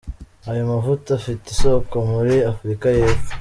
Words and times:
Ayo 0.49 0.63
mavuta 0.71 1.09
afite 1.19 1.45
isoko 1.49 1.95
muri 2.11 2.35
Afurika 2.51 2.85
y’Epfo. 2.97 3.29